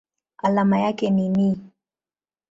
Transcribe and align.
Alama 0.37 0.79
yake 0.79 1.09
ni 1.09 1.29
Ni. 1.29 1.59